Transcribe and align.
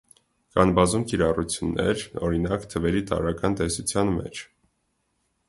Կան 0.53 0.69
բազում 0.77 1.03
կիրառություններ, 1.11 2.07
օրինակ՝ 2.29 2.67
թվերի 2.73 3.05
տարրական 3.13 3.59
տեսության 3.61 4.13
մեջ։ 4.17 4.43